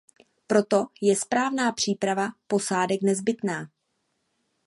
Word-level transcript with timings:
Proto 0.47 0.85
je 1.01 1.15
správná 1.15 1.71
příprava 1.71 2.27
posádek 2.47 3.01
nezbytná. 3.01 3.69